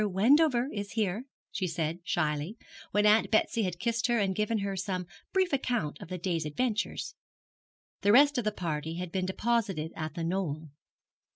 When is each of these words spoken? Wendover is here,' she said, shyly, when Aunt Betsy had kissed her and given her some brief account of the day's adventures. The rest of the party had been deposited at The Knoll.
Wendover 0.03 0.67
is 0.73 0.93
here,' 0.93 1.25
she 1.51 1.67
said, 1.67 1.99
shyly, 2.03 2.57
when 2.89 3.05
Aunt 3.05 3.29
Betsy 3.29 3.61
had 3.61 3.77
kissed 3.77 4.07
her 4.07 4.17
and 4.17 4.33
given 4.33 4.57
her 4.65 4.75
some 4.75 5.05
brief 5.31 5.53
account 5.53 5.99
of 6.01 6.07
the 6.07 6.17
day's 6.17 6.43
adventures. 6.43 7.13
The 8.01 8.11
rest 8.11 8.39
of 8.39 8.43
the 8.43 8.51
party 8.51 8.95
had 8.95 9.11
been 9.11 9.27
deposited 9.27 9.93
at 9.95 10.15
The 10.15 10.23
Knoll. 10.23 10.69